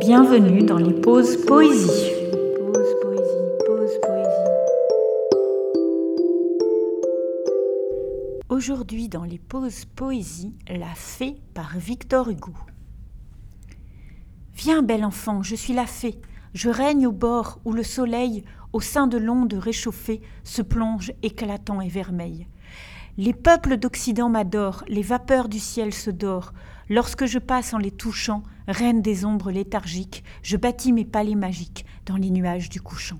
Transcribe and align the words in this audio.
Bienvenue 0.00 0.62
dans 0.62 0.78
les 0.78 0.94
pauses 0.94 1.36
poésie. 1.44 2.10
Aujourd'hui 8.48 9.10
dans 9.10 9.24
les 9.24 9.38
pauses 9.38 9.84
poésie, 9.84 10.54
La 10.68 10.94
fée 10.94 11.36
par 11.52 11.76
Victor 11.76 12.30
Hugo. 12.30 12.54
Viens, 14.54 14.82
bel 14.82 15.04
enfant, 15.04 15.42
je 15.42 15.54
suis 15.54 15.74
la 15.74 15.86
fée. 15.86 16.18
Je 16.54 16.70
règne 16.70 17.06
au 17.06 17.12
bord 17.12 17.60
où 17.66 17.72
le 17.72 17.82
soleil, 17.82 18.42
au 18.72 18.80
sein 18.80 19.06
de 19.06 19.18
l'onde 19.18 19.52
réchauffée, 19.52 20.22
se 20.44 20.62
plonge 20.62 21.12
éclatant 21.22 21.82
et 21.82 21.88
vermeil. 21.88 22.46
Les 23.18 23.34
peuples 23.34 23.76
d'Occident 23.76 24.28
m'adorent, 24.28 24.84
les 24.88 25.02
vapeurs 25.02 25.48
du 25.48 25.58
ciel 25.58 25.92
se 25.92 26.10
dorent. 26.10 26.52
Lorsque 26.88 27.26
je 27.26 27.38
passe 27.38 27.74
en 27.74 27.78
les 27.78 27.90
touchant, 27.90 28.44
reine 28.68 29.02
des 29.02 29.24
ombres 29.24 29.50
léthargiques, 29.50 30.22
je 30.42 30.56
bâtis 30.56 30.92
mes 30.92 31.04
palais 31.04 31.34
magiques 31.34 31.84
dans 32.06 32.16
les 32.16 32.30
nuages 32.30 32.68
du 32.68 32.80
couchant. 32.80 33.18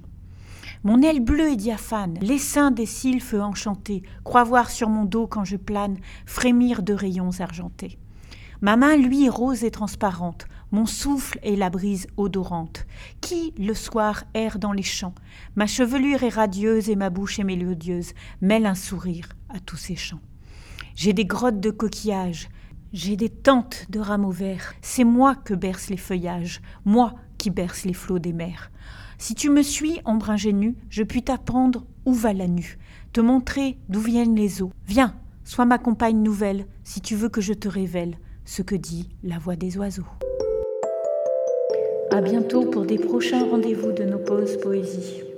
Mon 0.84 1.02
aile 1.02 1.20
bleue 1.20 1.51
et 1.51 1.56
diaphane, 1.56 2.16
l'essaim 2.23 2.70
des 2.70 2.87
sylphes 2.87 3.34
enchantés, 3.34 4.02
croit 4.24 4.45
voir 4.45 4.70
sur 4.70 4.88
mon 4.88 5.05
dos 5.05 5.27
quand 5.27 5.45
je 5.45 5.56
plane 5.56 5.98
frémir 6.24 6.82
de 6.82 6.95
rayons 6.95 7.41
argentés. 7.41 7.98
Ma 8.62 8.77
main, 8.77 8.96
lui, 8.96 9.29
rose 9.29 9.65
et 9.65 9.70
transparente, 9.70 10.46
mon 10.70 10.87
souffle 10.87 11.38
est 11.43 11.57
la 11.57 11.68
brise 11.68 12.07
odorante, 12.16 12.87
qui, 13.20 13.52
le 13.59 13.74
soir, 13.74 14.24
erre 14.34 14.59
dans 14.59 14.73
les 14.73 14.82
champs? 14.82 15.15
Ma 15.57 15.66
chevelure 15.66 16.23
est 16.23 16.29
radieuse 16.29 16.88
et 16.88 16.96
ma 16.96 17.10
bouche 17.10 17.41
est 17.41 17.45
mélodieuse, 17.45 18.12
mêle 18.41 18.66
un 18.66 18.74
sourire 18.74 19.30
à 19.54 19.60
tous 19.60 19.77
ces 19.77 19.96
chants. 19.96 20.20
J'ai 20.95 21.12
des 21.12 21.24
grottes 21.24 21.60
de 21.60 21.70
coquillages, 21.70 22.48
j'ai 22.92 23.16
des 23.16 23.28
tentes 23.28 23.86
de 23.88 24.00
rameaux 24.00 24.30
verts, 24.30 24.74
c'est 24.82 25.04
moi 25.04 25.34
que 25.34 25.54
bercent 25.54 25.90
les 25.90 25.96
feuillages, 25.96 26.60
moi 26.84 27.14
qui 27.38 27.50
berce 27.50 27.84
les 27.84 27.95
flots 27.95 28.18
des 28.18 28.32
mers. 28.32 28.70
Si 29.18 29.34
tu 29.34 29.51
me 29.51 29.62
suis, 29.62 30.01
ombre 30.04 30.30
ingénue, 30.30 30.76
je 30.88 31.02
puis 31.02 31.23
t'apprendre 31.23 31.87
où 32.07 32.12
va 32.12 32.32
la 32.32 32.48
nue, 32.48 32.79
te 33.12 33.20
montrer 33.20 33.79
d'où 33.88 34.01
viennent 34.01 34.34
les 34.34 34.62
eaux. 34.62 34.73
Viens, 34.87 35.15
sois 35.45 35.66
ma 35.66 35.79
compagne 35.79 36.23
nouvelle, 36.23 36.66
si 36.85 37.01
tu 37.01 37.16
veux 37.16 37.29
que 37.29 37.40
je 37.40 37.52
te 37.52 37.68
révèle 37.68 38.16
ce 38.45 38.62
que 38.62 38.74
dit 38.74 39.09
la 39.23 39.38
voix 39.38 39.57
des 39.57 39.76
oiseaux. 39.79 40.07
À 42.10 42.20
bientôt 42.20 42.64
pour 42.64 42.85
des 42.85 42.98
prochains 42.98 43.48
rendez-vous 43.48 43.92
de 43.92 44.04
nos 44.04 44.18
pauses 44.18 44.57
poésie. 44.60 45.29